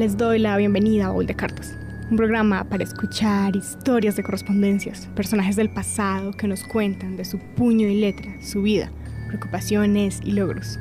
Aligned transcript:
Les 0.00 0.16
doy 0.16 0.38
la 0.38 0.56
bienvenida 0.56 1.04
a 1.04 1.08
Baúl 1.08 1.26
de 1.26 1.36
Cartas, 1.36 1.76
un 2.10 2.16
programa 2.16 2.64
para 2.64 2.82
escuchar 2.82 3.54
historias 3.54 4.16
de 4.16 4.22
correspondencias, 4.22 5.06
personajes 5.14 5.56
del 5.56 5.68
pasado 5.68 6.32
que 6.32 6.48
nos 6.48 6.64
cuentan 6.64 7.18
de 7.18 7.24
su 7.26 7.38
puño 7.38 7.86
y 7.86 8.00
letra, 8.00 8.32
su 8.40 8.62
vida, 8.62 8.90
preocupaciones 9.28 10.22
y 10.24 10.32
logros. 10.32 10.78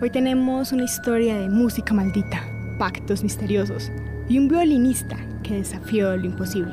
Hoy 0.00 0.08
tenemos 0.08 0.72
una 0.72 0.84
historia 0.84 1.36
de 1.36 1.50
música 1.50 1.92
maldita, 1.92 2.42
pactos 2.78 3.22
misteriosos 3.22 3.92
y 4.30 4.38
un 4.38 4.48
violinista 4.48 5.18
que 5.42 5.56
desafió 5.56 6.16
lo 6.16 6.24
imposible. 6.24 6.72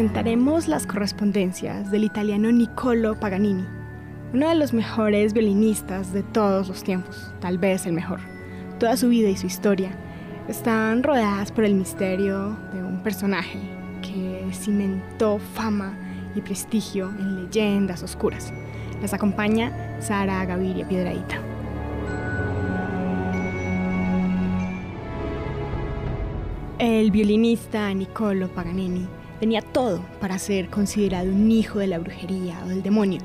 Presentaremos 0.00 0.66
las 0.66 0.86
correspondencias 0.86 1.90
del 1.90 2.04
italiano 2.04 2.50
Niccolo 2.50 3.20
Paganini, 3.20 3.66
uno 4.32 4.48
de 4.48 4.54
los 4.54 4.72
mejores 4.72 5.34
violinistas 5.34 6.14
de 6.14 6.22
todos 6.22 6.68
los 6.68 6.82
tiempos, 6.82 7.30
tal 7.40 7.58
vez 7.58 7.84
el 7.84 7.92
mejor. 7.92 8.18
Toda 8.78 8.96
su 8.96 9.10
vida 9.10 9.28
y 9.28 9.36
su 9.36 9.46
historia 9.46 9.90
están 10.48 11.02
rodeadas 11.02 11.52
por 11.52 11.64
el 11.64 11.74
misterio 11.74 12.56
de 12.72 12.82
un 12.82 13.02
personaje 13.02 13.58
que 14.00 14.42
cimentó 14.54 15.38
fama 15.38 15.92
y 16.34 16.40
prestigio 16.40 17.10
en 17.10 17.44
leyendas 17.44 18.02
oscuras. 18.02 18.54
Las 19.02 19.12
acompaña 19.12 20.00
Sara 20.00 20.46
Gaviria 20.46 20.88
Piedradita. 20.88 21.36
El 26.78 27.10
violinista 27.10 27.92
Niccolo 27.92 28.48
Paganini 28.48 29.19
tenía 29.40 29.62
todo 29.62 30.04
para 30.20 30.38
ser 30.38 30.68
considerado 30.68 31.30
un 31.30 31.50
hijo 31.50 31.78
de 31.78 31.86
la 31.86 31.98
brujería 31.98 32.60
o 32.64 32.68
del 32.68 32.82
demonio. 32.82 33.20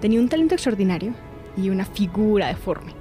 Tenía 0.00 0.20
un 0.20 0.28
talento 0.28 0.54
extraordinario 0.54 1.12
y 1.56 1.68
una 1.68 1.84
figura 1.84 2.46
deforme. 2.46 2.92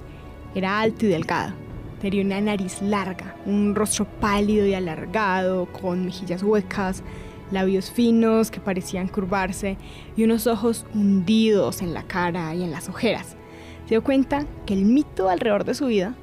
Era 0.56 0.81
alto 0.81 1.06
y 1.06 1.09
delgado. 1.09 1.53
Tenía 2.02 2.25
una 2.25 2.42
nariz 2.42 2.81
larga, 2.81 3.36
un 3.45 3.75
rostro 3.75 4.06
pálido 4.06 4.66
y 4.66 4.73
alargado, 4.73 5.67
con 5.72 6.06
mejillas 6.06 6.42
huecas, 6.42 7.03
labios 7.52 7.92
finos 7.92 8.50
que 8.50 8.59
parecían 8.59 9.08
curvarse 9.08 9.78
y 10.17 10.23
unos 10.23 10.47
ojos 10.47 10.86
hundidos 10.95 11.84
en 11.84 11.94
la 11.94 12.03
cara 12.03 12.56
y 12.56 12.64
en 12.64 12.72
las 12.72 12.89
ojeras. 12.89 13.36
Se 13.84 13.89
dio 13.89 14.03
cuenta 14.03 14.45
que 14.66 14.73
el 14.73 14.86
mito 14.86 15.30
alrededor 15.30 15.64
de 15.64 15.75
su 15.75 15.86
vida 15.88 16.16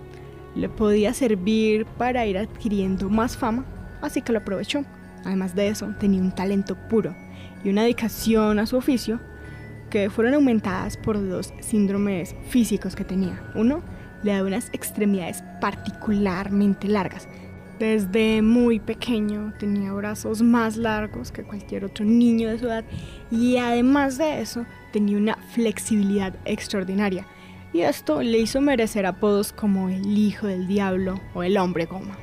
le 0.56 0.68
podía 0.68 1.14
servir 1.14 1.86
para 1.86 2.26
ir 2.26 2.38
adquiriendo 2.38 3.08
más 3.08 3.36
fama, 3.36 3.64
así 4.02 4.20
que 4.20 4.32
lo 4.32 4.40
aprovechó. 4.40 4.84
Además 5.24 5.54
de 5.54 5.68
eso, 5.68 5.94
tenía 5.98 6.20
un 6.20 6.32
talento 6.32 6.76
puro 6.88 7.14
y 7.64 7.70
una 7.70 7.82
dedicación 7.82 8.58
a 8.58 8.66
su 8.66 8.76
oficio 8.76 9.20
que 9.90 10.10
fueron 10.10 10.34
aumentadas 10.34 10.96
por 10.96 11.26
dos 11.28 11.52
síndromes 11.60 12.34
físicos 12.48 12.94
que 12.94 13.04
tenía. 13.04 13.42
Uno, 13.54 13.82
le 14.22 14.32
daba 14.32 14.48
unas 14.48 14.68
extremidades 14.72 15.42
particularmente 15.60 16.88
largas. 16.88 17.28
Desde 17.78 18.42
muy 18.42 18.80
pequeño 18.80 19.52
tenía 19.58 19.92
brazos 19.92 20.42
más 20.42 20.76
largos 20.76 21.30
que 21.30 21.44
cualquier 21.44 21.84
otro 21.84 22.04
niño 22.04 22.48
de 22.48 22.58
su 22.58 22.66
edad 22.66 22.84
y 23.30 23.56
además 23.56 24.18
de 24.18 24.40
eso 24.40 24.66
tenía 24.92 25.16
una 25.16 25.36
flexibilidad 25.52 26.34
extraordinaria. 26.44 27.24
Y 27.72 27.82
esto 27.82 28.22
le 28.22 28.38
hizo 28.38 28.60
merecer 28.60 29.06
apodos 29.06 29.52
como 29.52 29.90
el 29.90 30.18
hijo 30.18 30.48
del 30.48 30.66
diablo 30.66 31.20
o 31.34 31.44
el 31.44 31.56
hombre 31.56 31.84
goma. 31.84 32.16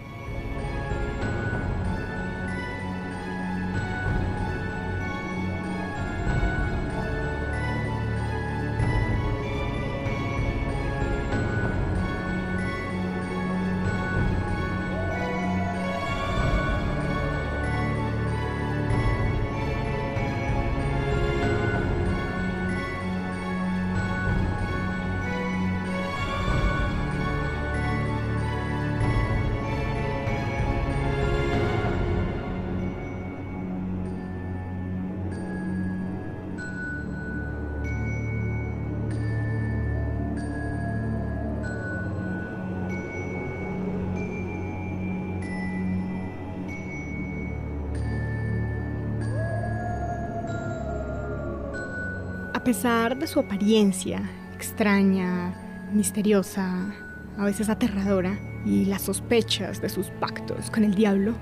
Pesar 52.66 53.16
de 53.20 53.28
su 53.28 53.40
apariencia 53.40 54.28
extraña, 54.56 55.54
misteriosa, 55.94 56.96
a 57.38 57.46
veces 57.46 57.70
aterradora, 57.70 58.40
y 58.66 58.86
las 58.86 59.04
sospechas 59.04 59.84
de 59.84 59.90
sus 59.90 60.08
pactos 60.20 60.72
con 60.72 60.84
el 60.84 60.96
diablo, 60.96 61.36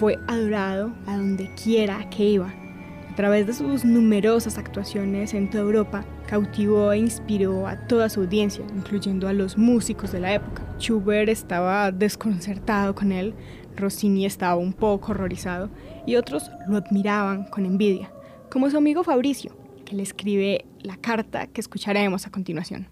fue 0.00 0.18
adorado 0.26 0.92
a 1.06 1.16
donde 1.16 1.48
quiera 1.54 2.10
que 2.10 2.24
iba. 2.24 2.52
A 3.08 3.14
través 3.14 3.46
de 3.46 3.52
sus 3.52 3.84
numerosas 3.84 4.58
actuaciones 4.58 5.32
en 5.32 5.48
toda 5.48 5.62
Europa, 5.62 6.04
cautivó 6.26 6.90
e 6.90 6.98
inspiró 6.98 7.68
a 7.68 7.86
toda 7.86 8.08
su 8.08 8.22
audiencia, 8.22 8.64
incluyendo 8.74 9.28
a 9.28 9.32
los 9.32 9.56
músicos 9.56 10.10
de 10.10 10.18
la 10.18 10.34
época. 10.34 10.64
Schubert 10.80 11.28
estaba 11.28 11.92
desconcertado 11.92 12.96
con 12.96 13.12
él, 13.12 13.32
Rossini 13.76 14.26
estaba 14.26 14.56
un 14.56 14.72
poco 14.72 15.12
horrorizado 15.12 15.70
y 16.04 16.16
otros 16.16 16.50
lo 16.66 16.78
admiraban 16.78 17.44
con 17.44 17.64
envidia, 17.64 18.10
como 18.50 18.68
su 18.68 18.76
amigo 18.76 19.04
Fabricio, 19.04 19.63
que 19.84 19.94
le 19.94 20.02
escribe 20.02 20.66
la 20.80 20.96
carta 20.96 21.46
que 21.46 21.60
escucharemos 21.60 22.26
a 22.26 22.30
continuación. 22.30 22.88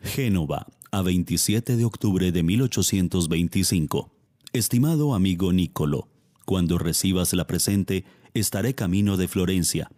Génova, 0.00 0.66
a 0.90 1.00
27 1.00 1.76
de 1.76 1.84
octubre 1.84 2.32
de 2.32 2.42
1825. 2.42 4.12
Estimado 4.52 5.14
amigo 5.14 5.52
Nicolo, 5.52 6.08
cuando 6.44 6.76
recibas 6.76 7.32
la 7.32 7.46
presente, 7.46 8.04
estaré 8.34 8.74
camino 8.74 9.16
de 9.16 9.28
Florencia. 9.28 9.90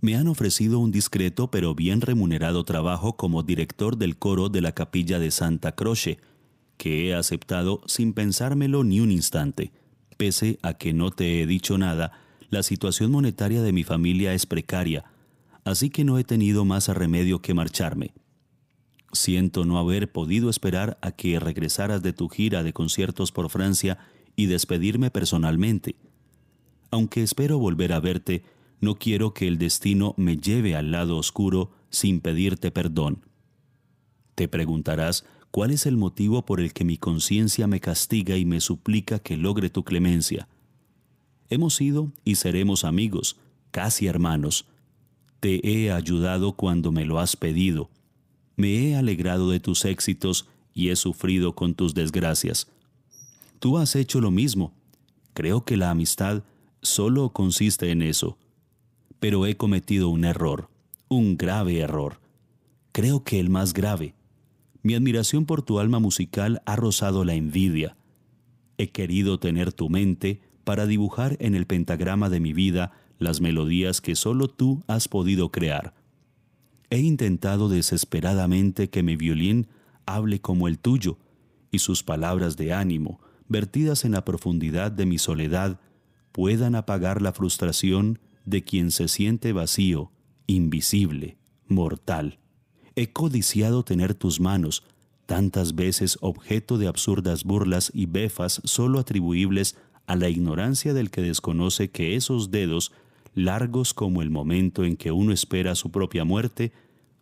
Me 0.00 0.16
han 0.16 0.28
ofrecido 0.28 0.78
un 0.78 0.90
discreto 0.90 1.50
pero 1.50 1.74
bien 1.74 2.00
remunerado 2.00 2.64
trabajo 2.64 3.16
como 3.16 3.42
director 3.42 3.96
del 3.96 4.18
coro 4.18 4.48
de 4.50 4.60
la 4.60 4.72
capilla 4.72 5.18
de 5.18 5.30
Santa 5.30 5.72
Croce, 5.74 6.18
que 6.76 7.08
he 7.08 7.14
aceptado 7.14 7.80
sin 7.86 8.12
pensármelo 8.12 8.84
ni 8.84 9.00
un 9.00 9.10
instante. 9.10 9.72
Pese 10.16 10.58
a 10.62 10.74
que 10.74 10.92
no 10.92 11.10
te 11.10 11.42
he 11.42 11.46
dicho 11.46 11.78
nada, 11.78 12.12
la 12.50 12.62
situación 12.62 13.10
monetaria 13.10 13.62
de 13.62 13.72
mi 13.72 13.84
familia 13.84 14.34
es 14.34 14.46
precaria, 14.46 15.04
así 15.64 15.90
que 15.90 16.04
no 16.04 16.18
he 16.18 16.24
tenido 16.24 16.64
más 16.64 16.88
remedio 16.88 17.40
que 17.40 17.54
marcharme. 17.54 18.12
Siento 19.12 19.64
no 19.64 19.78
haber 19.78 20.10
podido 20.10 20.48
esperar 20.48 20.98
a 21.02 21.12
que 21.12 21.38
regresaras 21.38 22.02
de 22.02 22.12
tu 22.12 22.28
gira 22.28 22.62
de 22.62 22.72
conciertos 22.72 23.30
por 23.30 23.50
Francia 23.50 23.98
y 24.36 24.46
despedirme 24.46 25.10
personalmente. 25.10 25.96
Aunque 26.90 27.22
espero 27.22 27.58
volver 27.58 27.92
a 27.92 28.00
verte, 28.00 28.42
no 28.80 28.96
quiero 28.96 29.32
que 29.32 29.46
el 29.48 29.58
destino 29.58 30.14
me 30.16 30.36
lleve 30.36 30.74
al 30.76 30.90
lado 30.90 31.16
oscuro 31.16 31.72
sin 31.90 32.20
pedirte 32.20 32.70
perdón. 32.70 33.24
Te 34.34 34.48
preguntarás 34.48 35.24
¿Cuál 35.52 35.70
es 35.70 35.84
el 35.84 35.98
motivo 35.98 36.46
por 36.46 36.60
el 36.60 36.72
que 36.72 36.82
mi 36.82 36.96
conciencia 36.96 37.66
me 37.66 37.78
castiga 37.78 38.38
y 38.38 38.46
me 38.46 38.62
suplica 38.62 39.18
que 39.18 39.36
logre 39.36 39.68
tu 39.68 39.84
clemencia? 39.84 40.48
Hemos 41.50 41.74
sido 41.74 42.10
y 42.24 42.36
seremos 42.36 42.84
amigos, 42.84 43.36
casi 43.70 44.06
hermanos. 44.06 44.64
Te 45.40 45.60
he 45.62 45.92
ayudado 45.92 46.54
cuando 46.54 46.90
me 46.90 47.04
lo 47.04 47.20
has 47.20 47.36
pedido. 47.36 47.90
Me 48.56 48.88
he 48.88 48.96
alegrado 48.96 49.50
de 49.50 49.60
tus 49.60 49.84
éxitos 49.84 50.48
y 50.72 50.88
he 50.88 50.96
sufrido 50.96 51.54
con 51.54 51.74
tus 51.74 51.92
desgracias. 51.92 52.68
Tú 53.58 53.76
has 53.76 53.94
hecho 53.94 54.22
lo 54.22 54.30
mismo. 54.30 54.72
Creo 55.34 55.66
que 55.66 55.76
la 55.76 55.90
amistad 55.90 56.44
solo 56.80 57.28
consiste 57.34 57.90
en 57.90 58.00
eso. 58.00 58.38
Pero 59.20 59.44
he 59.44 59.58
cometido 59.58 60.08
un 60.08 60.24
error, 60.24 60.70
un 61.08 61.36
grave 61.36 61.80
error. 61.80 62.20
Creo 62.92 63.22
que 63.22 63.38
el 63.38 63.50
más 63.50 63.74
grave 63.74 64.14
mi 64.82 64.94
admiración 64.94 65.46
por 65.46 65.62
tu 65.62 65.78
alma 65.78 65.98
musical 65.98 66.62
ha 66.66 66.76
rozado 66.76 67.24
la 67.24 67.34
envidia. 67.34 67.96
He 68.78 68.90
querido 68.90 69.38
tener 69.38 69.72
tu 69.72 69.88
mente, 69.88 70.40
para 70.64 70.86
dibujar 70.86 71.36
en 71.40 71.54
el 71.54 71.66
pentagrama 71.66 72.28
de 72.28 72.40
mi 72.40 72.52
vida 72.52 72.92
las 73.18 73.40
melodías 73.40 74.00
que 74.00 74.16
solo 74.16 74.48
tú 74.48 74.82
has 74.86 75.08
podido 75.08 75.50
crear. 75.50 75.94
He 76.90 77.00
intentado 77.00 77.68
desesperadamente 77.68 78.90
que 78.90 79.02
mi 79.02 79.16
violín 79.16 79.68
hable 80.06 80.40
como 80.40 80.68
el 80.68 80.78
tuyo, 80.78 81.18
y 81.70 81.78
sus 81.78 82.02
palabras 82.02 82.56
de 82.56 82.72
ánimo, 82.72 83.20
vertidas 83.48 84.04
en 84.04 84.12
la 84.12 84.24
profundidad 84.24 84.92
de 84.92 85.06
mi 85.06 85.18
soledad, 85.18 85.80
puedan 86.32 86.74
apagar 86.74 87.22
la 87.22 87.32
frustración 87.32 88.18
de 88.44 88.62
quien 88.62 88.90
se 88.90 89.08
siente 89.08 89.52
vacío, 89.52 90.10
invisible, 90.46 91.38
mortal. 91.66 92.38
He 92.94 93.12
codiciado 93.12 93.84
tener 93.84 94.14
tus 94.14 94.40
manos, 94.40 94.84
tantas 95.26 95.74
veces 95.74 96.18
objeto 96.20 96.76
de 96.76 96.88
absurdas 96.88 97.44
burlas 97.44 97.90
y 97.94 98.06
befas 98.06 98.60
solo 98.64 98.98
atribuibles 98.98 99.76
a 100.06 100.16
la 100.16 100.28
ignorancia 100.28 100.92
del 100.92 101.10
que 101.10 101.22
desconoce 101.22 101.90
que 101.90 102.16
esos 102.16 102.50
dedos, 102.50 102.92
largos 103.34 103.94
como 103.94 104.20
el 104.20 104.30
momento 104.30 104.84
en 104.84 104.96
que 104.96 105.10
uno 105.10 105.32
espera 105.32 105.74
su 105.74 105.90
propia 105.90 106.24
muerte, 106.24 106.72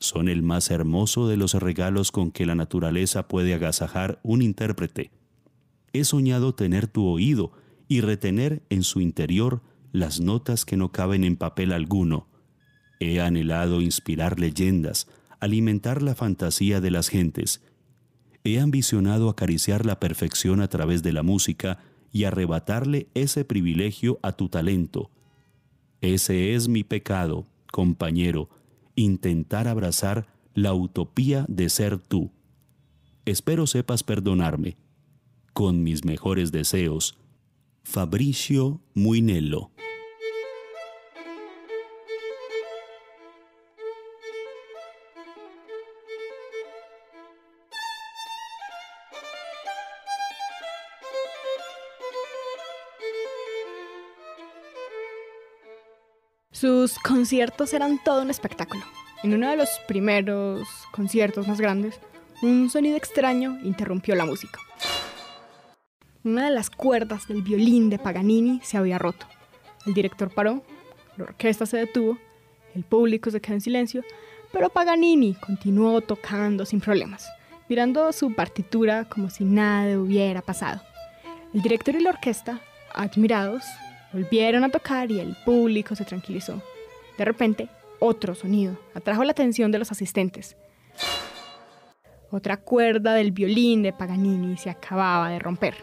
son 0.00 0.28
el 0.28 0.42
más 0.42 0.70
hermoso 0.70 1.28
de 1.28 1.36
los 1.36 1.54
regalos 1.54 2.10
con 2.10 2.32
que 2.32 2.46
la 2.46 2.54
naturaleza 2.54 3.28
puede 3.28 3.54
agasajar 3.54 4.18
un 4.22 4.42
intérprete. 4.42 5.10
He 5.92 6.04
soñado 6.04 6.54
tener 6.54 6.88
tu 6.88 7.06
oído 7.06 7.52
y 7.86 8.00
retener 8.00 8.62
en 8.70 8.82
su 8.82 9.00
interior 9.00 9.62
las 9.92 10.20
notas 10.20 10.64
que 10.64 10.76
no 10.76 10.90
caben 10.90 11.22
en 11.22 11.36
papel 11.36 11.72
alguno. 11.72 12.26
He 12.98 13.20
anhelado 13.20 13.80
inspirar 13.82 14.40
leyendas, 14.40 15.06
alimentar 15.40 16.02
la 16.02 16.14
fantasía 16.14 16.80
de 16.80 16.90
las 16.90 17.08
gentes. 17.08 17.62
He 18.44 18.60
ambicionado 18.60 19.28
acariciar 19.28 19.84
la 19.84 19.98
perfección 19.98 20.60
a 20.60 20.68
través 20.68 21.02
de 21.02 21.12
la 21.12 21.22
música 21.22 21.78
y 22.12 22.24
arrebatarle 22.24 23.08
ese 23.14 23.44
privilegio 23.44 24.18
a 24.22 24.32
tu 24.32 24.48
talento. 24.48 25.10
Ese 26.00 26.54
es 26.54 26.68
mi 26.68 26.84
pecado, 26.84 27.46
compañero, 27.72 28.48
intentar 28.94 29.68
abrazar 29.68 30.26
la 30.54 30.74
utopía 30.74 31.44
de 31.48 31.68
ser 31.68 31.98
tú. 31.98 32.30
Espero 33.24 33.66
sepas 33.66 34.02
perdonarme. 34.02 34.76
Con 35.52 35.82
mis 35.82 36.04
mejores 36.04 36.52
deseos, 36.52 37.18
Fabricio 37.82 38.80
Muinello. 38.94 39.70
Sus 56.60 56.98
conciertos 56.98 57.72
eran 57.72 57.98
todo 58.04 58.20
un 58.20 58.28
espectáculo. 58.28 58.84
En 59.22 59.32
uno 59.32 59.48
de 59.48 59.56
los 59.56 59.70
primeros 59.88 60.68
conciertos 60.92 61.48
más 61.48 61.58
grandes, 61.58 61.98
un 62.42 62.68
sonido 62.68 62.98
extraño 62.98 63.58
interrumpió 63.62 64.14
la 64.14 64.26
música. 64.26 64.60
Una 66.22 66.44
de 66.44 66.50
las 66.50 66.68
cuerdas 66.68 67.26
del 67.28 67.40
violín 67.40 67.88
de 67.88 67.98
Paganini 67.98 68.60
se 68.62 68.76
había 68.76 68.98
roto. 68.98 69.24
El 69.86 69.94
director 69.94 70.34
paró, 70.34 70.62
la 71.16 71.24
orquesta 71.24 71.64
se 71.64 71.78
detuvo, 71.78 72.18
el 72.74 72.84
público 72.84 73.30
se 73.30 73.40
quedó 73.40 73.54
en 73.54 73.62
silencio, 73.62 74.04
pero 74.52 74.68
Paganini 74.68 75.32
continuó 75.36 76.02
tocando 76.02 76.66
sin 76.66 76.82
problemas, 76.82 77.26
mirando 77.70 78.12
su 78.12 78.34
partitura 78.34 79.06
como 79.06 79.30
si 79.30 79.44
nada 79.44 79.98
hubiera 79.98 80.42
pasado. 80.42 80.82
El 81.54 81.62
director 81.62 81.94
y 81.94 82.02
la 82.02 82.10
orquesta, 82.10 82.60
admirados, 82.92 83.64
Volvieron 84.12 84.64
a 84.64 84.70
tocar 84.70 85.10
y 85.10 85.20
el 85.20 85.36
público 85.44 85.94
se 85.94 86.04
tranquilizó. 86.04 86.60
De 87.16 87.24
repente, 87.24 87.68
otro 87.98 88.34
sonido 88.34 88.76
atrajo 88.94 89.24
la 89.24 89.32
atención 89.32 89.70
de 89.70 89.78
los 89.78 89.92
asistentes. 89.92 90.56
Otra 92.30 92.56
cuerda 92.56 93.14
del 93.14 93.32
violín 93.32 93.82
de 93.82 93.92
Paganini 93.92 94.56
se 94.56 94.70
acababa 94.70 95.30
de 95.30 95.38
romper. 95.38 95.74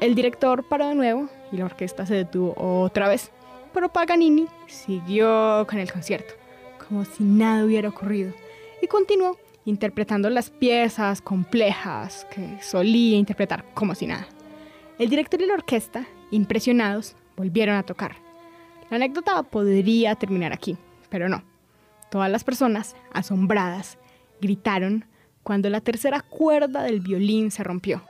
El 0.00 0.14
director 0.14 0.66
paró 0.68 0.88
de 0.88 0.94
nuevo 0.94 1.28
y 1.52 1.56
la 1.56 1.64
orquesta 1.64 2.04
se 2.04 2.14
detuvo 2.14 2.54
otra 2.56 3.08
vez, 3.08 3.30
pero 3.72 3.92
Paganini 3.92 4.46
siguió 4.66 5.66
con 5.68 5.78
el 5.78 5.90
concierto, 5.90 6.34
como 6.86 7.04
si 7.04 7.24
nada 7.24 7.64
hubiera 7.64 7.88
ocurrido, 7.88 8.32
y 8.82 8.86
continuó 8.86 9.38
interpretando 9.66 10.30
las 10.30 10.48
piezas 10.48 11.20
complejas 11.20 12.26
que 12.30 12.58
solía 12.62 13.18
interpretar 13.18 13.66
como 13.74 13.94
si 13.94 14.06
nada. 14.06 14.26
El 14.98 15.10
director 15.10 15.42
y 15.42 15.46
la 15.46 15.54
orquesta, 15.54 16.06
impresionados, 16.30 17.16
volvieron 17.36 17.76
a 17.76 17.82
tocar. 17.82 18.16
La 18.88 18.96
anécdota 18.96 19.42
podría 19.42 20.14
terminar 20.14 20.52
aquí, 20.54 20.78
pero 21.10 21.28
no. 21.28 21.42
Todas 22.10 22.30
las 22.30 22.44
personas, 22.44 22.96
asombradas, 23.12 23.98
gritaron 24.40 25.04
cuando 25.42 25.68
la 25.68 25.80
tercera 25.80 26.22
cuerda 26.22 26.84
del 26.84 27.00
violín 27.00 27.50
se 27.50 27.64
rompió. 27.64 28.02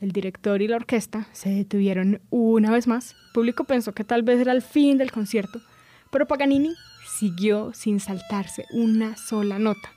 El 0.00 0.10
director 0.10 0.60
y 0.60 0.66
la 0.68 0.76
orquesta 0.76 1.28
se 1.30 1.50
detuvieron 1.50 2.20
una 2.30 2.72
vez 2.72 2.88
más. 2.88 3.12
El 3.12 3.32
público 3.34 3.64
pensó 3.64 3.94
que 3.94 4.02
tal 4.02 4.24
vez 4.24 4.40
era 4.40 4.50
el 4.50 4.62
fin 4.62 4.98
del 4.98 5.12
concierto, 5.12 5.60
pero 6.12 6.26
Paganini 6.26 6.76
siguió 7.18 7.72
sin 7.74 7.98
saltarse 7.98 8.66
una 8.70 9.16
sola 9.16 9.58
nota. 9.58 9.90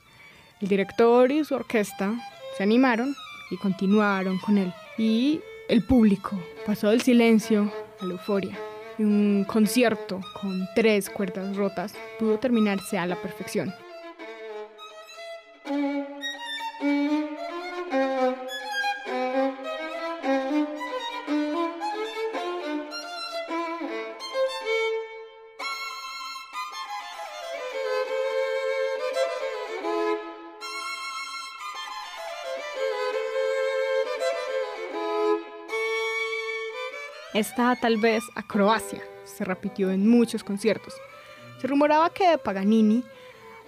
El 0.61 0.69
director 0.69 1.31
y 1.31 1.43
su 1.43 1.53
orquesta 1.53 2.15
se 2.57 2.63
animaron 2.63 3.13
y 3.51 3.57
continuaron 3.57 4.39
con 4.39 4.57
él. 4.57 4.73
Y 4.97 5.41
el 5.67 5.83
público 5.83 6.39
pasó 6.65 6.89
del 6.89 7.01
silencio 7.01 7.71
a 7.99 8.05
la 8.05 8.13
euforia. 8.13 8.57
Y 8.97 9.03
un 9.03 9.45
concierto 9.45 10.21
con 10.41 10.67
tres 10.73 11.09
cuerdas 11.09 11.55
rotas 11.57 11.93
pudo 12.17 12.39
terminarse 12.39 12.97
a 12.97 13.05
la 13.05 13.21
perfección. 13.21 13.73
Esta 37.35 37.75
tal 37.75 37.97
vez 37.97 38.23
a 38.35 38.43
Croacia 38.43 39.01
se 39.25 39.43
repitió 39.43 39.91
en 39.91 40.07
muchos 40.07 40.41
conciertos. 40.41 40.93
Se 41.59 41.67
rumoraba 41.67 42.09
que 42.13 42.37
Paganini 42.37 43.03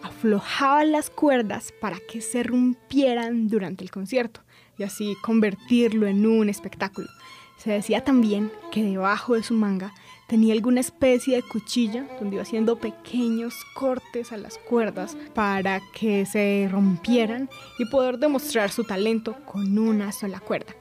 aflojaba 0.01 0.85
las 0.85 1.09
cuerdas 1.09 1.73
para 1.81 1.97
que 1.99 2.21
se 2.21 2.43
rompieran 2.43 3.49
durante 3.49 3.83
el 3.83 3.91
concierto 3.91 4.39
y 4.77 4.83
así 4.83 5.17
convertirlo 5.21 6.07
en 6.07 6.25
un 6.25 6.47
espectáculo. 6.47 7.09
Se 7.57 7.71
decía 7.71 8.05
también 8.05 8.53
que 8.71 8.83
debajo 8.83 9.33
de 9.33 9.43
su 9.43 9.53
manga 9.53 9.93
tenía 10.29 10.53
alguna 10.53 10.79
especie 10.79 11.35
de 11.35 11.43
cuchilla 11.43 12.07
donde 12.21 12.37
iba 12.37 12.43
haciendo 12.43 12.77
pequeños 12.77 13.53
cortes 13.73 14.31
a 14.31 14.37
las 14.37 14.57
cuerdas 14.59 15.17
para 15.33 15.81
que 15.93 16.25
se 16.25 16.69
rompieran 16.71 17.49
y 17.79 17.83
poder 17.83 18.17
demostrar 18.17 18.71
su 18.71 18.85
talento 18.85 19.35
con 19.43 19.77
una 19.77 20.13
sola 20.13 20.39
cuerda. 20.39 20.73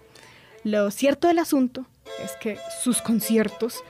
Lo 0.63 0.93
cierto 0.93 1.27
del 1.27 1.41
asunto 1.41 1.85
es 2.23 2.33
que 2.41 2.59
sus 2.83 3.03
conciertos 3.03 3.83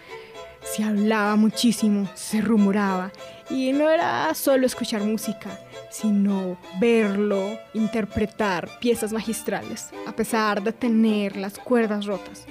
se 0.62 0.82
hablaba 0.82 1.36
muchísimo, 1.36 2.08
se 2.14 2.40
rumoraba, 2.40 3.12
y 3.48 3.72
no 3.72 3.88
era 3.88 4.34
solo 4.34 4.66
escuchar 4.66 5.02
música, 5.02 5.58
sino 5.90 6.58
verlo 6.80 7.58
interpretar 7.74 8.68
piezas 8.80 9.12
magistrales, 9.12 9.90
a 10.06 10.12
pesar 10.12 10.62
de 10.62 10.72
tener 10.72 11.36
las 11.36 11.58
cuerdas 11.58 12.06
rotas. 12.06 12.46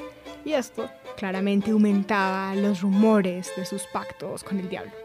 Y 0.45 0.53
esto 0.53 0.89
claramente 1.17 1.71
aumentaba 1.71 2.55
los 2.55 2.81
rumores 2.81 3.51
de 3.57 3.65
sus 3.65 3.83
pactos 3.87 4.43
con 4.43 4.59
el 4.59 4.69
diablo. 4.69 5.04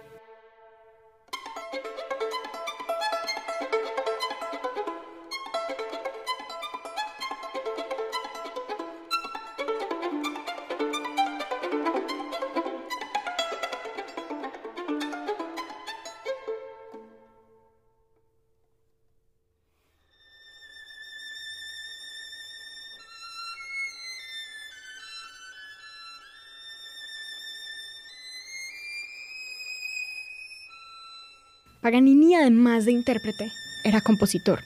Paganini, 31.81 32.35
además 32.35 32.85
de 32.85 32.93
intérprete, 32.93 33.51
era 33.85 34.03
compositor. 34.03 34.63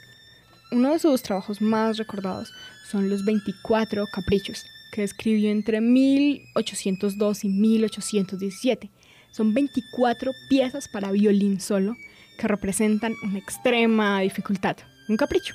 Uno 0.73 0.93
de 0.93 0.99
sus 0.99 1.23
trabajos 1.23 1.61
más 1.61 1.97
recordados 1.97 2.53
son 2.91 3.09
los 3.09 3.25
24 3.25 4.07
caprichos, 4.13 4.65
que 4.91 5.05
escribió 5.05 5.49
entre 5.51 5.81
1802 5.81 7.45
y 7.45 7.49
1817. 7.49 8.91
Son 9.31 9.55
24 9.55 10.33
piezas 10.49 10.89
para 10.89 11.13
violín 11.13 11.61
solo 11.61 11.97
que 12.37 12.49
representan 12.49 13.15
una 13.23 13.39
extrema 13.39 14.21
dificultad, 14.21 14.77
un 15.09 15.17
capricho. 15.17 15.55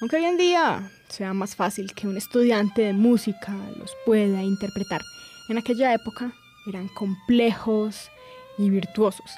Aunque 0.00 0.16
hoy 0.16 0.24
en 0.24 0.36
día 0.36 0.88
sea 1.08 1.34
más 1.34 1.56
fácil 1.56 1.92
que 1.94 2.06
un 2.06 2.16
estudiante 2.16 2.82
de 2.82 2.92
música 2.92 3.52
los 3.76 3.90
pueda 4.06 4.40
interpretar, 4.44 5.02
en 5.48 5.58
aquella 5.58 5.92
época 5.94 6.32
eran 6.68 6.86
complejos 6.86 8.08
y 8.56 8.70
virtuosos. 8.70 9.32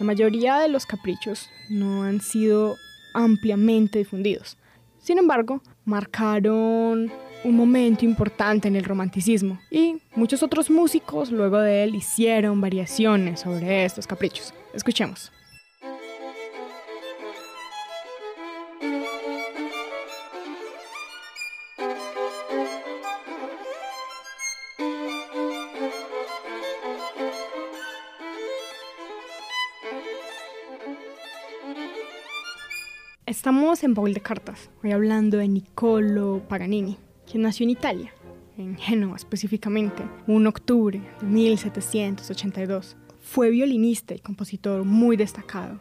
La 0.00 0.06
mayoría 0.06 0.56
de 0.56 0.68
los 0.68 0.86
caprichos 0.86 1.50
no 1.68 2.04
han 2.04 2.22
sido 2.22 2.78
ampliamente 3.12 3.98
difundidos. 3.98 4.56
Sin 4.98 5.18
embargo, 5.18 5.60
marcaron 5.84 7.12
un 7.44 7.54
momento 7.54 8.06
importante 8.06 8.66
en 8.66 8.76
el 8.76 8.84
romanticismo 8.84 9.60
y 9.70 9.98
muchos 10.14 10.42
otros 10.42 10.70
músicos 10.70 11.30
luego 11.30 11.60
de 11.60 11.84
él 11.84 11.94
hicieron 11.94 12.62
variaciones 12.62 13.40
sobre 13.40 13.84
estos 13.84 14.06
caprichos. 14.06 14.54
Escuchemos. 14.72 15.30
Estamos 33.40 33.82
en 33.84 33.94
Baúl 33.94 34.12
de 34.12 34.20
Cartas, 34.20 34.68
hoy 34.84 34.92
hablando 34.92 35.38
de 35.38 35.48
Niccolo 35.48 36.42
Paganini, 36.46 36.98
quien 37.26 37.42
nació 37.44 37.64
en 37.64 37.70
Italia, 37.70 38.12
en 38.58 38.76
Génova 38.76 39.16
específicamente, 39.16 40.02
un 40.26 40.46
octubre 40.46 41.00
de 41.22 41.26
1782. 41.26 42.98
Fue 43.22 43.48
violinista 43.48 44.12
y 44.12 44.18
compositor 44.18 44.84
muy 44.84 45.16
destacado, 45.16 45.80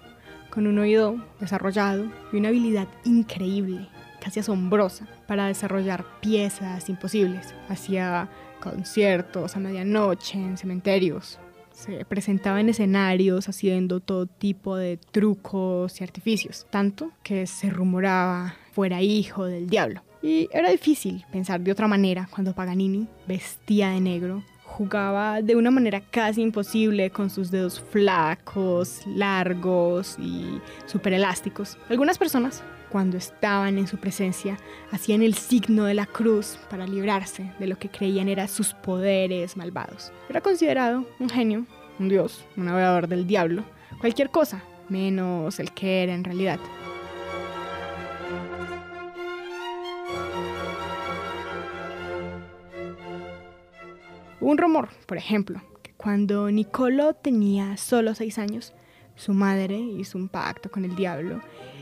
con 0.49 0.67
un 0.67 0.79
oído 0.79 1.21
desarrollado 1.41 2.09
y 2.31 2.37
una 2.37 2.47
habilidad 2.47 2.87
increíble, 3.03 3.89
casi 4.21 4.39
asombrosa, 4.39 5.09
para 5.27 5.47
desarrollar 5.47 6.05
piezas 6.21 6.87
imposibles. 6.87 7.53
Hacía 7.67 8.29
conciertos 8.61 9.57
a 9.57 9.59
medianoche 9.59 10.39
en 10.39 10.57
cementerios, 10.57 11.39
se 11.79 12.03
presentaba 12.05 12.59
en 12.59 12.69
escenarios 12.69 13.48
haciendo 13.48 14.01
todo 14.01 14.25
tipo 14.25 14.75
de 14.75 14.98
trucos 14.98 16.00
y 16.00 16.03
artificios, 16.03 16.67
tanto 16.69 17.12
que 17.24 17.48
se 17.48 17.69
rumoraba 17.69 18.55
fuera 18.74 19.01
hijo 19.01 19.45
del 19.45 19.69
diablo. 19.69 20.01
Y 20.21 20.50
era 20.51 20.69
difícil 20.69 21.25
pensar 21.31 21.62
de 21.62 21.71
otra 21.71 21.88
manera 21.88 22.27
cuando 22.29 22.53
Paganini, 22.53 23.07
vestía 23.27 23.89
de 23.89 24.01
negro, 24.01 24.43
jugaba 24.65 25.41
de 25.41 25.55
una 25.55 25.71
manera 25.71 26.01
casi 26.01 26.41
imposible 26.41 27.09
con 27.12 27.29
sus 27.29 27.50
dedos 27.50 27.79
flacos, 27.79 29.01
largos 29.07 30.17
y 30.19 30.59
súper 30.86 31.13
elásticos. 31.13 31.77
Algunas 31.89 32.17
personas, 32.17 32.62
cuando 32.89 33.17
estaban 33.17 33.77
en 33.77 33.88
su 33.88 33.98
presencia, 33.98 34.58
hacían 34.91 35.22
el 35.22 35.36
signo 35.36 35.86
de 35.86 35.93
la 35.93 36.05
cruz 36.05 36.58
para 36.69 36.88
librarse 36.88 37.51
de 37.60 37.67
lo 37.67 37.77
que 37.77 37.89
creían 37.89 38.27
eran 38.27 38.48
sus 38.48 38.74
poderes 38.74 39.58
malvados. 39.58 40.12
Era 40.29 40.41
considerado 40.41 41.05
un 41.19 41.29
genio, 41.29 41.65
un 42.00 42.10
dios, 42.10 42.46
un 42.58 42.65
navegador 42.65 43.08
del 43.08 43.27
diablo, 43.27 43.63
cualquier 44.00 44.29
cosa, 44.29 44.63
menos 44.89 45.60
el 45.60 45.72
que 45.72 46.03
era 46.03 46.13
en 46.13 46.24
realidad. 46.24 46.60
un 54.50 54.58
rumor, 54.58 54.89
por 55.05 55.17
ejemplo, 55.17 55.62
que 55.84 55.93
cuando 55.93 56.50
Nicolo 56.50 57.13
tenía 57.13 57.77
solo 57.77 58.15
seis 58.15 58.39
años, 58.39 58.74
su 59.19 59.33
madre 59.33 59.77
hizo 59.77 60.17
un 60.17 60.29
pacto 60.29 60.71
con 60.71 60.85
el 60.85 60.95
diablo 60.95 61.41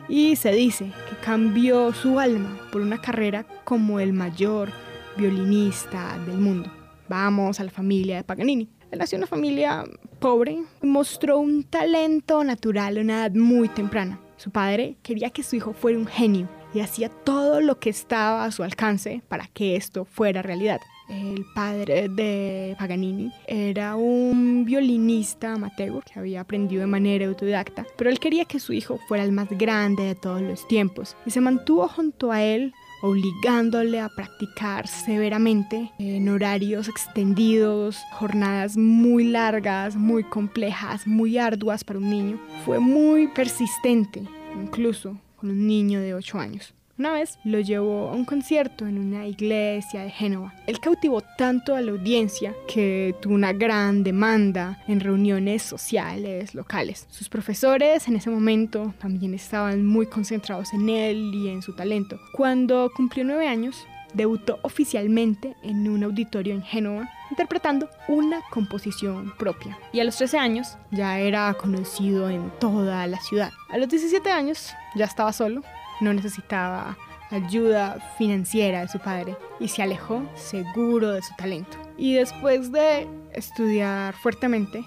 y 0.10 0.36
se 0.36 0.52
dice 0.52 0.92
que 1.08 1.16
cambió 1.18 1.94
su 1.94 2.20
alma 2.20 2.58
por 2.72 2.82
una 2.82 3.00
carrera 3.00 3.46
como 3.64 4.00
el 4.00 4.12
mayor 4.12 4.70
violinista 5.18 6.18
del 6.26 6.38
mundo. 6.38 6.72
Vamos 7.08 7.60
a 7.60 7.64
la 7.64 7.70
familia 7.70 8.18
de 8.18 8.24
Paganini. 8.24 8.68
Él 8.90 9.00
nació 9.00 9.18
en 9.18 9.22
una 9.22 9.28
familia 9.28 9.84
pobre 10.20 10.64
mostró 10.82 11.38
un 11.38 11.64
talento 11.64 12.44
natural 12.44 12.98
a 12.98 13.02
una 13.02 13.14
edad 13.26 13.36
muy 13.36 13.70
temprana. 13.70 14.20
Su 14.38 14.50
padre 14.50 14.98
quería 15.04 15.30
que 15.30 15.44
su 15.44 15.56
hijo 15.56 15.74
fuera 15.74 16.00
un 16.00 16.08
genio 16.08 16.50
y 16.74 16.80
hacía 16.80 17.10
todo 17.10 17.62
lo 17.62 17.80
que 17.80 17.92
estaba 17.92 18.46
a 18.46 18.52
su 18.52 18.64
alcance 18.64 19.22
para 19.28 19.48
que 19.48 19.76
esto 19.76 20.06
fuera 20.06 20.42
realidad 20.42 20.82
el 21.10 21.46
padre 21.56 22.10
de 22.10 22.76
Paganini, 22.78 23.32
era 23.48 23.96
un 23.96 24.66
violinista 24.66 25.54
amateur 25.54 26.04
que 26.04 26.20
había 26.20 26.42
aprendido 26.42 26.82
de 26.82 26.88
manera 26.88 27.28
autodidacta, 27.28 27.86
pero 27.98 28.10
él 28.10 28.20
quería 28.20 28.46
que 28.46 28.60
su 28.60 28.74
hijo 28.74 29.00
fuera 29.08 29.24
el 29.24 29.32
más 29.32 29.50
grande 29.50 30.04
de 30.04 30.16
todos 30.16 30.42
los 30.42 30.68
tiempos 30.68 31.16
y 31.26 31.32
se 31.32 31.42
mantuvo 31.42 31.88
junto 31.88 32.32
a 32.32 32.44
él 32.44 32.74
obligándole 33.02 34.00
a 34.00 34.10
practicar 34.10 34.88
severamente 34.88 35.92
en 36.00 36.30
horarios 36.30 36.88
extendidos, 36.88 38.00
jornadas 38.14 38.76
muy 38.76 39.26
largas, 39.26 39.96
muy 39.96 40.24
complejas, 40.24 41.06
muy 41.06 41.38
arduas 41.38 41.84
para 41.84 42.00
un 42.00 42.10
niño. 42.10 42.40
Fue 42.66 42.80
muy 42.80 43.28
persistente, 43.28 44.24
incluso 44.56 45.20
con 45.36 45.52
un 45.52 45.68
niño 45.68 46.00
de 46.00 46.16
8 46.16 46.40
años. 46.40 46.74
Una 47.00 47.12
vez 47.12 47.38
lo 47.44 47.60
llevó 47.60 48.10
a 48.10 48.14
un 48.14 48.26
concierto 48.26 48.88
en 48.88 48.98
una 48.98 49.28
iglesia 49.28 50.02
de 50.02 50.10
Génova. 50.10 50.56
Él 50.66 50.80
cautivó 50.80 51.22
tanto 51.22 51.76
a 51.76 51.82
la 51.82 51.92
audiencia 51.92 52.56
que 52.68 53.14
tuvo 53.22 53.36
una 53.36 53.54
gran 53.54 54.04
demanda 54.04 54.82
en 54.88 55.00
reuniones 55.00 55.62
sociales 55.62 56.56
locales. 56.56 57.06
Sus 57.12 57.30
profesores 57.30 58.08
en 58.08 58.16
ese 58.16 58.32
momento 58.32 58.96
también 58.98 59.36
estaban 59.36 59.86
muy 59.86 60.08
concentrados 60.08 60.74
en 60.74 60.90
él 60.90 61.36
y 61.36 61.50
en 61.50 61.62
su 61.62 61.76
talento. 61.76 62.20
Cuando 62.32 62.92
cumplió 62.96 63.24
nueve 63.24 63.48
años, 63.48 63.86
debutó 64.16 64.58
oficialmente 64.64 65.56
en 65.62 65.88
un 65.88 66.04
auditorio 66.04 66.56
en 66.56 66.64
Génova 66.64 67.08
interpretando 67.30 67.90
una 68.08 68.42
composición 68.50 69.34
propia. 69.38 69.78
Y 69.94 70.00
a 70.00 70.04
los 70.04 70.18
13 70.18 70.40
años 70.40 70.78
ya 70.90 71.20
era 71.20 71.54
conocido 71.54 72.28
en 72.28 72.50
toda 72.60 73.06
la 73.06 73.20
ciudad. 73.20 73.52
A 73.70 73.78
los 73.78 73.88
17 73.88 74.32
años 74.32 74.74
ya 74.96 75.06
estaba 75.06 75.32
solo 75.32 75.62
no 76.02 76.14
necesitaba 76.14 76.98
ayuda 77.32 78.00
financiera 78.18 78.82
de 78.82 78.88
su 78.88 79.00
padre 79.00 79.36
y 79.60 79.68
se 79.68 79.84
alejó 79.84 80.24
seguro 80.36 81.12
de 81.12 81.22
su 81.22 81.36
talento. 81.36 81.78
Y 81.98 82.14
después 82.14 82.72
de 82.72 83.08
estudiar 83.34 84.14
fuertemente, 84.16 84.84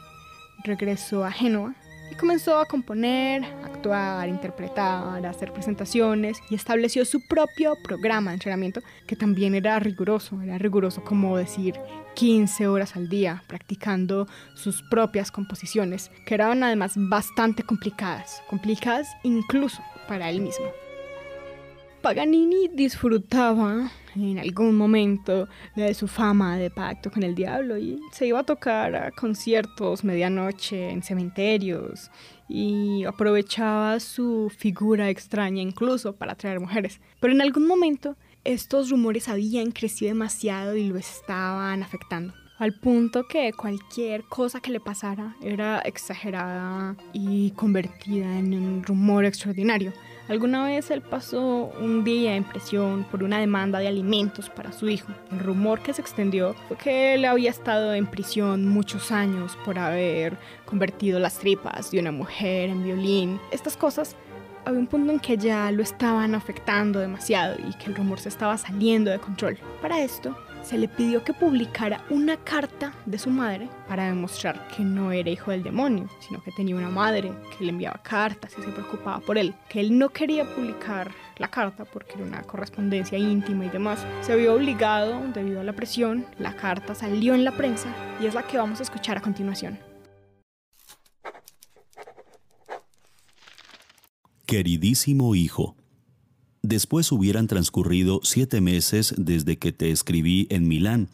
regresó 0.64 1.25
a 1.25 1.31
Génova 1.31 1.75
y 2.11 2.14
comenzó 2.17 2.59
a 2.59 2.67
componer, 2.67 3.45
actuar, 3.64 4.29
interpretar, 4.29 5.25
hacer 5.25 5.52
presentaciones 5.52 6.38
y 6.50 6.55
estableció 6.55 7.05
su 7.05 7.21
propio 7.29 7.75
programa 7.85 8.31
de 8.31 8.37
entrenamiento 8.37 8.81
que 9.07 9.17
también 9.17 9.55
era 9.55 9.79
riguroso, 9.79 10.40
era 10.43 10.59
riguroso 10.59 11.05
como 11.05 11.37
decir 11.37 11.75
15 12.14 12.67
horas 12.67 12.97
al 12.97 13.09
día 13.09 13.45
practicando 13.47 14.26
sus 14.55 14.83
propias 14.83 15.31
composiciones, 15.31 16.11
que 16.26 16.35
eran 16.35 16.64
además 16.64 16.95
bastante 16.97 17.62
complicadas, 17.62 18.43
complicadas 18.49 19.09
incluso 19.23 19.83
para 20.09 20.31
él 20.31 20.40
mismo. 20.40 20.67
Paganini 22.02 22.69
disfrutaba 22.69 23.90
en 24.16 24.38
algún 24.38 24.75
momento 24.75 25.49
de 25.76 25.92
su 25.92 26.09
fama 26.09 26.57
de 26.57 26.71
pacto 26.71 27.11
con 27.11 27.23
el 27.23 27.35
diablo 27.35 27.76
y 27.76 28.00
se 28.11 28.26
iba 28.26 28.40
a 28.40 28.45
tocar 28.45 28.97
a 28.97 29.11
conciertos 29.11 30.02
medianoche 30.02 30.90
en 30.90 31.02
cementerios 31.02 32.11
y 32.49 33.04
aprovechaba 33.04 34.00
su 34.00 34.50
figura 34.57 35.11
extraña 35.11 35.61
incluso 35.61 36.16
para 36.16 36.33
atraer 36.33 36.59
mujeres. 36.59 37.00
Pero 37.21 37.35
en 37.35 37.42
algún 37.42 37.66
momento 37.66 38.16
estos 38.45 38.88
rumores 38.88 39.28
habían 39.28 39.71
crecido 39.71 40.09
demasiado 40.09 40.76
y 40.76 40.88
lo 40.88 40.97
estaban 40.97 41.83
afectando 41.83 42.33
al 42.61 42.75
punto 42.75 43.26
que 43.26 43.54
cualquier 43.54 44.23
cosa 44.25 44.61
que 44.61 44.71
le 44.71 44.80
pasara 44.80 45.35
era 45.42 45.78
exagerada 45.78 46.95
y 47.14 47.52
convertida 47.52 48.38
en 48.38 48.52
un 48.52 48.83
rumor 48.83 49.25
extraordinario. 49.25 49.95
Alguna 50.30 50.64
vez 50.64 50.92
él 50.92 51.02
pasó 51.02 51.72
un 51.80 52.04
día 52.04 52.37
en 52.37 52.44
prisión 52.44 53.02
por 53.10 53.25
una 53.25 53.40
demanda 53.40 53.80
de 53.80 53.88
alimentos 53.88 54.49
para 54.49 54.70
su 54.70 54.88
hijo. 54.88 55.08
El 55.32 55.40
rumor 55.40 55.82
que 55.82 55.92
se 55.92 56.00
extendió 56.00 56.54
fue 56.68 56.76
que 56.76 57.14
él 57.14 57.25
había 57.25 57.50
estado 57.50 57.94
en 57.94 58.06
prisión 58.06 58.64
muchos 58.68 59.10
años 59.10 59.58
por 59.64 59.76
haber 59.76 60.38
convertido 60.66 61.18
las 61.18 61.40
tripas 61.40 61.90
de 61.90 61.99
una 61.99 62.12
mujer 62.12 62.70
en 62.70 62.84
violín. 62.84 63.40
Estas 63.50 63.76
cosas 63.76 64.14
había 64.64 64.78
un 64.78 64.87
punto 64.87 65.10
en 65.10 65.18
que 65.18 65.37
ya 65.37 65.72
lo 65.72 65.82
estaban 65.82 66.37
afectando 66.37 67.00
demasiado 67.00 67.56
y 67.68 67.75
que 67.75 67.87
el 67.87 67.96
rumor 67.96 68.20
se 68.20 68.28
estaba 68.28 68.56
saliendo 68.56 69.10
de 69.10 69.18
control. 69.18 69.58
Para 69.82 70.00
esto, 70.00 70.37
se 70.62 70.79
le 70.79 70.88
pidió 70.88 71.25
que 71.25 71.33
publicara 71.33 72.05
una 72.11 72.37
carta 72.37 72.93
de 73.07 73.19
su 73.19 73.31
madre 73.31 73.69
para 73.88 74.07
demostrar 74.07 74.69
que 74.69 74.83
no 74.83 75.12
era 75.12 75.31
hijo 75.31 75.50
del 75.50 75.62
demonio, 75.62 76.09
sino 76.21 76.43
que 76.43 76.52
tenía 76.52 76.76
una 76.76 76.88
madre 76.88 77.33
que 77.57 77.64
le 77.64 77.71
enviaba 77.71 78.02
cartas 78.02 78.55
y 78.59 78.62
se 78.62 78.69
preocupaba 78.69 79.21
por 79.21 79.38
él, 79.38 79.55
que 79.69 79.81
él 79.81 79.99
no 79.99 80.11
quería 80.11 80.45
publicar 80.55 81.11
la 81.38 81.49
carta, 81.49 81.85
porque 81.85 82.14
era 82.14 82.25
una 82.25 82.43
correspondencia 82.43 83.19
íntima 83.19 83.64
y 83.64 83.71
demás, 83.71 84.07
se 84.21 84.37
vio 84.37 84.55
obligado, 84.55 85.21
debido 85.35 85.61
a 85.61 85.64
la 85.64 85.73
presión, 85.73 86.26
la 86.38 86.55
carta 86.55 86.95
salió 86.95 87.35
en 87.35 87.45
la 87.45 87.57
prensa 87.57 87.95
y 88.21 88.26
es 88.26 88.35
la 88.35 88.47
que 88.47 88.59
vamos 88.59 88.81
a 88.81 88.83
escuchar 88.83 89.19
a 89.19 89.23
continuación. 89.23 89.79
Queridísimo 94.47 95.35
hijo, 95.37 95.76
después 96.62 97.11
hubieran 97.12 97.47
transcurrido 97.47 98.21
siete 98.23 98.61
meses 98.61 99.14
desde 99.17 99.59
que 99.59 99.73
te 99.73 99.90
escribí 99.90 100.47
en 100.50 100.69
Milán. 100.69 101.09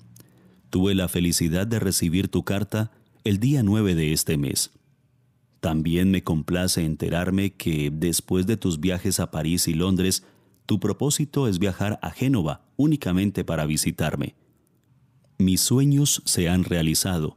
Tuve 0.71 0.95
la 0.95 1.09
felicidad 1.09 1.67
de 1.67 1.79
recibir 1.79 2.29
tu 2.29 2.45
carta 2.45 2.91
el 3.25 3.39
día 3.39 3.63
9 3.63 3.95
de 3.95 4.13
este 4.13 4.37
mes. 4.37 4.73
También 5.61 6.11
me 6.11 6.23
complace 6.23 6.85
enterarme 6.85 7.55
que 7.55 7.91
después 7.93 8.47
de 8.47 8.57
tus 8.57 8.81
viajes 8.81 9.21
a 9.21 9.31
París 9.31 9.69
y 9.69 9.75
Londres, 9.75 10.25
tu 10.67 10.81
propósito 10.81 11.49
es 11.49 11.59
viajar 11.59 11.99
a 12.03 12.11
Génova 12.11 12.67
únicamente 12.77 13.45
para 13.45 13.67
visitarme. 13.67 14.35
Mis 15.39 15.61
sueños 15.61 16.23
se 16.25 16.49
han 16.49 16.65
realizado 16.65 17.37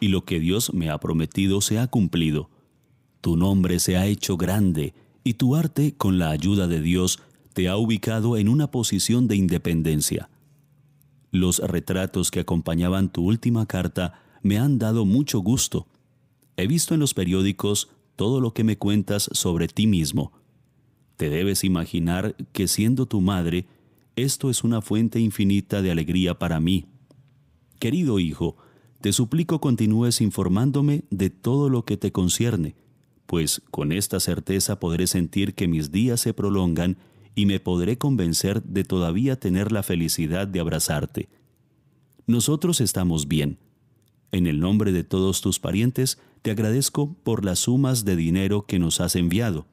y 0.00 0.08
lo 0.08 0.24
que 0.24 0.40
Dios 0.40 0.74
me 0.74 0.90
ha 0.90 0.98
prometido 0.98 1.60
se 1.60 1.78
ha 1.78 1.86
cumplido. 1.86 2.50
Tu 3.20 3.36
nombre 3.36 3.78
se 3.78 3.96
ha 3.96 4.06
hecho 4.06 4.36
grande 4.36 4.94
y 5.24 5.34
tu 5.34 5.54
arte, 5.54 5.94
con 5.96 6.18
la 6.18 6.30
ayuda 6.30 6.66
de 6.66 6.80
Dios, 6.80 7.20
te 7.52 7.68
ha 7.68 7.76
ubicado 7.76 8.36
en 8.36 8.48
una 8.48 8.70
posición 8.70 9.28
de 9.28 9.36
independencia. 9.36 10.30
Los 11.30 11.58
retratos 11.58 12.30
que 12.30 12.40
acompañaban 12.40 13.10
tu 13.10 13.24
última 13.24 13.66
carta 13.66 14.14
me 14.42 14.58
han 14.58 14.78
dado 14.78 15.04
mucho 15.04 15.40
gusto. 15.40 15.86
He 16.56 16.66
visto 16.66 16.94
en 16.94 17.00
los 17.00 17.14
periódicos 17.14 17.90
todo 18.16 18.40
lo 18.40 18.52
que 18.52 18.64
me 18.64 18.76
cuentas 18.76 19.30
sobre 19.32 19.68
ti 19.68 19.86
mismo. 19.86 20.32
Te 21.16 21.30
debes 21.30 21.64
imaginar 21.64 22.36
que 22.52 22.68
siendo 22.68 23.06
tu 23.06 23.20
madre, 23.20 23.66
esto 24.16 24.50
es 24.50 24.64
una 24.64 24.82
fuente 24.82 25.20
infinita 25.20 25.80
de 25.80 25.90
alegría 25.90 26.38
para 26.38 26.60
mí. 26.60 26.86
Querido 27.78 28.18
hijo, 28.18 28.56
te 29.00 29.12
suplico 29.12 29.60
continúes 29.60 30.20
informándome 30.20 31.04
de 31.10 31.30
todo 31.30 31.68
lo 31.68 31.84
que 31.84 31.96
te 31.96 32.12
concierne, 32.12 32.76
pues 33.26 33.62
con 33.70 33.90
esta 33.90 34.20
certeza 34.20 34.78
podré 34.78 35.06
sentir 35.06 35.54
que 35.54 35.66
mis 35.66 35.90
días 35.90 36.20
se 36.20 36.34
prolongan 36.34 36.98
y 37.34 37.46
me 37.46 37.60
podré 37.60 37.98
convencer 37.98 38.62
de 38.62 38.84
todavía 38.84 39.38
tener 39.38 39.72
la 39.72 39.82
felicidad 39.82 40.46
de 40.46 40.60
abrazarte. 40.60 41.28
Nosotros 42.26 42.80
estamos 42.80 43.28
bien. 43.28 43.58
En 44.30 44.46
el 44.46 44.60
nombre 44.60 44.92
de 44.92 45.04
todos 45.04 45.40
tus 45.40 45.58
parientes, 45.58 46.18
te 46.42 46.50
agradezco 46.50 47.14
por 47.22 47.44
las 47.44 47.60
sumas 47.60 48.04
de 48.04 48.16
dinero 48.16 48.66
que 48.66 48.78
nos 48.78 49.00
has 49.00 49.16
enviado. 49.16 49.66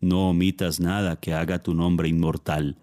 No 0.00 0.30
omitas 0.30 0.80
nada 0.80 1.16
que 1.16 1.34
haga 1.34 1.62
tu 1.62 1.74
nombre 1.74 2.08
inmortal. 2.08 2.76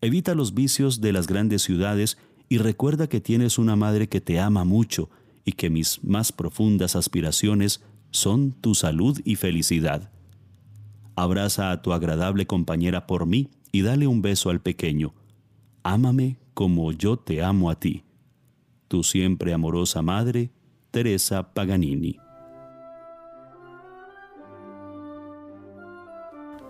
Evita 0.00 0.34
los 0.34 0.54
vicios 0.54 1.00
de 1.00 1.12
las 1.12 1.26
grandes 1.26 1.62
ciudades 1.62 2.18
y 2.48 2.58
recuerda 2.58 3.08
que 3.08 3.20
tienes 3.20 3.58
una 3.58 3.74
madre 3.74 4.08
que 4.08 4.20
te 4.20 4.38
ama 4.38 4.64
mucho 4.64 5.10
y 5.44 5.52
que 5.52 5.70
mis 5.70 6.02
más 6.04 6.32
profundas 6.32 6.94
aspiraciones 6.96 7.82
son 8.10 8.52
tu 8.52 8.74
salud 8.74 9.20
y 9.24 9.36
felicidad. 9.36 10.10
Abraza 11.16 11.70
a 11.70 11.82
tu 11.82 11.92
agradable 11.92 12.46
compañera 12.46 13.06
por 13.06 13.26
mí 13.26 13.50
y 13.72 13.82
dale 13.82 14.06
un 14.06 14.22
beso 14.22 14.50
al 14.50 14.60
pequeño. 14.60 15.14
Ámame 15.82 16.38
como 16.54 16.92
yo 16.92 17.18
te 17.18 17.42
amo 17.42 17.70
a 17.70 17.78
ti. 17.78 18.04
Tu 18.88 19.02
siempre 19.02 19.52
amorosa 19.52 20.02
madre, 20.02 20.50
Teresa 20.90 21.54
Paganini. 21.54 22.18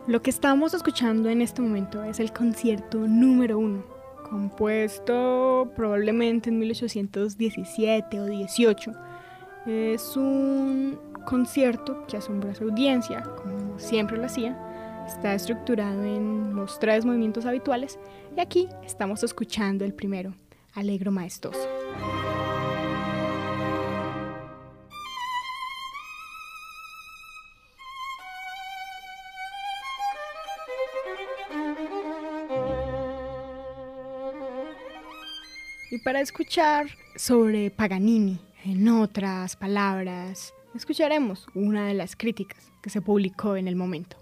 Lo 0.06 0.20
que 0.20 0.28
estamos 0.28 0.74
escuchando 0.74 1.30
en 1.30 1.40
este 1.40 1.62
momento 1.62 2.04
es 2.04 2.20
el 2.20 2.30
concierto 2.30 2.98
número 3.08 3.58
uno, 3.58 3.84
compuesto 4.28 5.72
probablemente 5.74 6.50
en 6.50 6.58
1817 6.58 8.20
o 8.20 8.26
18. 8.26 8.92
Es 9.64 10.14
un 10.18 10.98
concierto 11.24 12.06
que 12.06 12.18
asombra 12.18 12.50
a 12.50 12.54
su 12.54 12.64
audiencia, 12.64 13.22
siempre 13.78 14.16
lo 14.16 14.26
hacía. 14.26 14.56
Está 15.06 15.34
estructurado 15.34 16.02
en 16.02 16.54
los 16.56 16.78
tres 16.78 17.04
movimientos 17.04 17.44
habituales 17.44 17.98
y 18.36 18.40
aquí 18.40 18.68
estamos 18.84 19.22
escuchando 19.22 19.84
el 19.84 19.92
primero, 19.92 20.34
Alegro 20.74 21.10
Maestoso. 21.12 21.68
Y 35.90 35.98
para 35.98 36.20
escuchar 36.20 36.86
sobre 37.14 37.70
Paganini, 37.70 38.40
en 38.64 38.88
otras 38.88 39.54
palabras, 39.54 40.52
escucharemos 40.74 41.46
una 41.54 41.86
de 41.86 41.94
las 41.94 42.16
críticas 42.16 42.70
que 42.82 42.90
se 42.90 43.00
publicó 43.00 43.56
en 43.56 43.68
el 43.68 43.76
momento. 43.76 44.16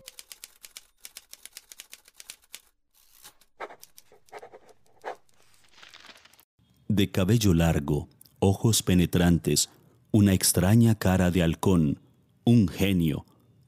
De 6.88 7.10
cabello 7.10 7.54
largo, 7.54 8.08
ojos 8.38 8.82
penetrantes, 8.82 9.70
una 10.10 10.34
extraña 10.34 10.94
cara 10.94 11.30
de 11.30 11.42
halcón, 11.42 12.00
un 12.44 12.68
genio, 12.68 13.24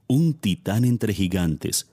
un 0.06 0.34
titán 0.34 0.84
entre 0.84 1.14
gigantes. 1.14 1.90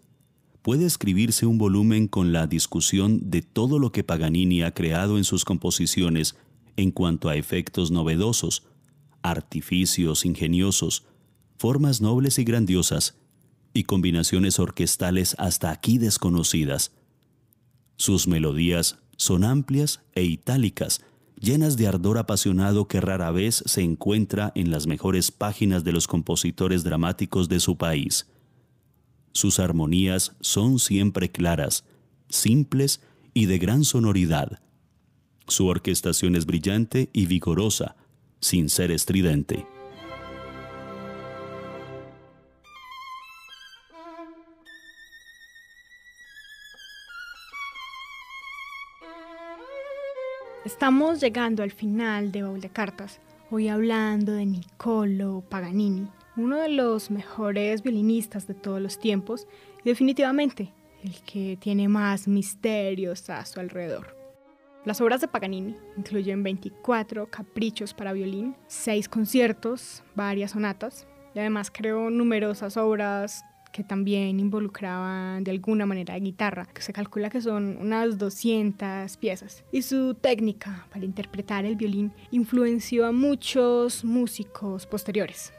Puede 0.61 0.85
escribirse 0.85 1.45
un 1.45 1.57
volumen 1.57 2.07
con 2.07 2.33
la 2.33 2.47
discusión 2.47 3.31
de 3.31 3.41
todo 3.41 3.79
lo 3.79 3.91
que 3.91 4.03
Paganini 4.03 4.61
ha 4.61 4.73
creado 4.73 5.17
en 5.17 5.23
sus 5.23 5.45
composiciones 5.45 6.35
en 6.75 6.91
cuanto 6.91 7.29
a 7.29 7.35
efectos 7.35 7.91
novedosos, 7.91 8.63
artificios 9.21 10.25
ingeniosos, 10.25 11.05
formas 11.57 12.01
nobles 12.01 12.39
y 12.39 12.43
grandiosas, 12.43 13.15
y 13.73 13.83
combinaciones 13.83 14.59
orquestales 14.59 15.35
hasta 15.37 15.71
aquí 15.71 15.97
desconocidas. 15.97 16.91
Sus 17.95 18.27
melodías 18.27 18.97
son 19.17 19.43
amplias 19.43 20.01
e 20.13 20.23
itálicas, 20.23 21.01
llenas 21.39 21.77
de 21.77 21.87
ardor 21.87 22.17
apasionado 22.17 22.87
que 22.87 23.01
rara 23.01 23.31
vez 23.31 23.63
se 23.65 23.81
encuentra 23.81 24.51
en 24.55 24.71
las 24.71 24.87
mejores 24.87 25.31
páginas 25.31 25.83
de 25.83 25.91
los 25.91 26.07
compositores 26.07 26.83
dramáticos 26.83 27.47
de 27.49 27.59
su 27.59 27.77
país. 27.77 28.27
Sus 29.33 29.59
armonías 29.59 30.35
son 30.41 30.79
siempre 30.79 31.31
claras, 31.31 31.85
simples 32.29 33.01
y 33.33 33.45
de 33.45 33.59
gran 33.59 33.85
sonoridad. 33.85 34.61
Su 35.47 35.67
orquestación 35.67 36.35
es 36.35 36.45
brillante 36.45 37.09
y 37.13 37.25
vigorosa, 37.25 37.95
sin 38.41 38.67
ser 38.69 38.91
estridente. 38.91 39.65
Estamos 50.65 51.19
llegando 51.19 51.63
al 51.63 51.71
final 51.71 52.31
de 52.31 52.43
Baúl 52.43 52.61
de 52.61 52.69
Cartas, 52.69 53.19
hoy 53.49 53.67
hablando 53.67 54.31
de 54.31 54.45
Niccolo 54.45 55.43
Paganini, 55.49 56.07
uno 56.37 56.57
de 56.57 56.69
los 56.69 57.11
mejores 57.11 57.83
violinistas 57.83 58.47
de 58.47 58.53
todos 58.53 58.81
los 58.81 58.99
tiempos 58.99 59.47
y 59.83 59.89
definitivamente 59.89 60.71
el 61.03 61.19
que 61.21 61.57
tiene 61.59 61.87
más 61.87 62.27
misterios 62.27 63.29
a 63.29 63.45
su 63.45 63.59
alrededor. 63.59 64.20
Las 64.83 64.99
obras 64.99 65.21
de 65.21 65.27
Paganini 65.27 65.75
incluyen 65.95 66.41
24 66.41 67.27
caprichos 67.27 67.93
para 67.93 68.13
violín, 68.13 68.55
6 68.65 69.09
conciertos, 69.09 70.03
varias 70.15 70.51
sonatas 70.51 71.05
y 71.35 71.39
además 71.39 71.69
creó 71.69 72.09
numerosas 72.09 72.77
obras 72.77 73.45
que 73.71 73.83
también 73.83 74.39
involucraban 74.39 75.43
de 75.43 75.51
alguna 75.51 75.85
manera 75.85 76.17
guitarra, 76.17 76.65
que 76.73 76.81
se 76.81 76.93
calcula 76.93 77.29
que 77.29 77.41
son 77.41 77.77
unas 77.79 78.17
200 78.17 79.15
piezas. 79.17 79.63
Y 79.71 79.83
su 79.83 80.15
técnica 80.15 80.87
para 80.91 81.05
interpretar 81.05 81.63
el 81.63 81.75
violín 81.75 82.11
influenció 82.31 83.05
a 83.05 83.11
muchos 83.11 84.03
músicos 84.03 84.87
posteriores. 84.87 85.53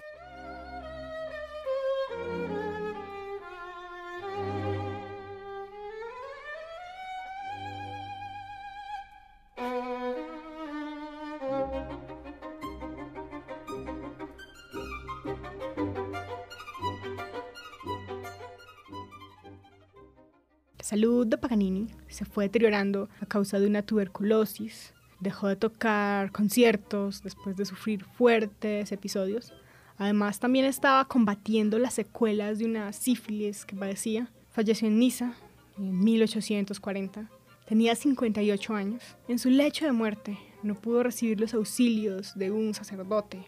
Paganini 21.42 21.88
se 22.09 22.24
fue 22.24 22.44
deteriorando 22.44 23.11
a 23.20 23.26
causa 23.26 23.61
de 23.61 23.66
una 23.66 23.83
tuberculosis. 23.83 24.94
Dejó 25.20 25.48
de 25.48 25.57
tocar 25.57 26.33
conciertos 26.33 27.22
después 27.22 27.57
de 27.57 27.66
sufrir 27.66 28.05
fuertes 28.05 28.92
episodios. 28.92 29.52
Además, 29.98 30.40
también 30.40 30.64
estaba 30.64 31.05
combatiendo 31.05 31.78
las 31.78 31.94
secuelas 31.94 32.59
de 32.59 32.64
una 32.64 32.92
sífilis 32.92 33.66
que 33.66 33.76
padecía. 33.76 34.31
Falleció 34.52 34.88
en 34.88 34.98
Niza 34.98 35.35
en 35.76 36.02
1840. 36.02 37.28
Tenía 37.66 37.94
58 37.94 38.74
años. 38.74 39.02
En 39.28 39.38
su 39.38 39.50
lecho 39.50 39.85
de 39.85 39.92
muerte 39.92 40.38
no 40.62 40.74
pudo 40.74 41.02
recibir 41.02 41.40
los 41.40 41.55
auxilios 41.55 42.33
de 42.37 42.50
un 42.50 42.72
sacerdote 42.72 43.44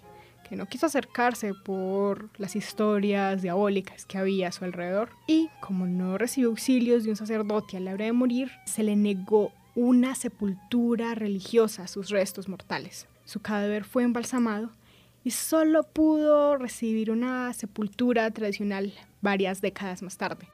que 0.48 0.57
no 0.57 0.66
quiso 0.66 0.87
acercarse 0.87 1.52
por 1.54 2.30
las 2.38 2.57
historias 2.57 3.42
diabólicas 3.42 4.07
que 4.07 4.18
había 4.18 4.48
a 4.48 4.52
su 4.52 4.64
alrededor. 4.64 5.11
Y 5.26 5.48
como 5.61 5.87
no 5.87 6.18
recibió 6.18 6.50
auxilios 6.50 7.04
de 7.04 7.11
un 7.11 7.16
sacerdote 7.16 7.76
a 7.76 7.80
la 7.80 7.92
hora 7.94 8.04
de 8.04 8.12
morir, 8.12 8.50
se 8.66 8.83
le 8.83 8.96
negó 8.96 9.52
una 9.74 10.14
sepultura 10.14 11.14
religiosa 11.14 11.85
a 11.85 11.88
sus 11.88 12.11
restos 12.11 12.48
mortales. 12.48 13.07
Su 13.24 13.40
cadáver 13.40 13.85
fue 13.85 14.04
embalsamado 14.04 14.70
y 15.24 15.30
solo 15.30 15.83
pudo 15.85 16.57
recibir 16.57 17.11
una 17.11 17.52
sepultura 17.54 18.30
tradicional 18.30 18.92
varias 19.22 19.61
décadas 19.61 20.02
más 20.02 20.16
tarde. 20.18 20.48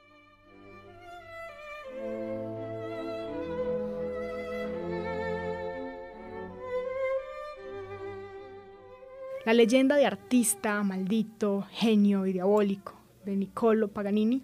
La 9.47 9.55
leyenda 9.55 9.97
de 9.97 10.05
artista, 10.05 10.83
maldito, 10.83 11.67
genio 11.71 12.27
y 12.27 12.35
diabólico 12.35 13.01
de 13.25 13.37
Niccolo 13.37 13.89
Paganini 13.89 14.43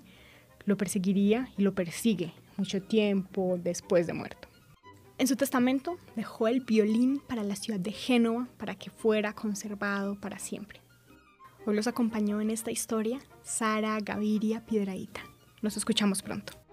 lo 0.64 0.78
perseguiría 0.78 1.50
y 1.59 1.62
lo 1.62 1.74
persigue 1.74 2.32
mucho 2.56 2.80
tiempo 2.82 3.59
después 3.62 4.06
de 4.06 4.14
muerto. 4.14 4.48
En 5.18 5.26
su 5.26 5.37
testamento 5.37 5.98
dejó 6.14 6.48
el 6.48 6.61
violín 6.61 7.20
para 7.26 7.42
la 7.42 7.56
ciudad 7.56 7.78
de 7.78 7.92
Génova 7.92 8.48
para 8.56 8.74
que 8.74 8.90
fuera 8.90 9.35
conservado 9.35 10.18
para 10.18 10.38
siempre. 10.38 10.80
Hoy 11.66 11.76
los 11.76 11.87
acompañó 11.87 12.40
en 12.40 12.50
esta 12.50 12.70
historia 12.70 13.18
Sara 13.42 13.98
Gaviria 14.00 14.64
Piedraíta. 14.64 15.20
Nos 15.61 15.76
escuchamos 15.76 16.22
pronto. 16.22 16.65